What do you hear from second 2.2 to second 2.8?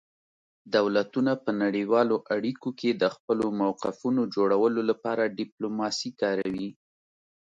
اړیکو